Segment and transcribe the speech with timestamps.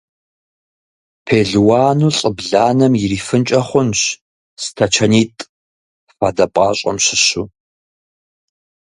[1.25, 4.01] Пелуану лӀы бланэм ирифынкӀэ хъунщ
[4.63, 5.47] стачанитӀ
[6.17, 7.43] фадэ пӀащӀэм щыщу.